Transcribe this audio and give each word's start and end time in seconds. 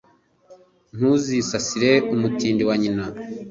Ntuzisasire 0.95 1.91
Mutindi 2.19 2.63
wa 2.69 2.75
Nyina. 2.81 3.05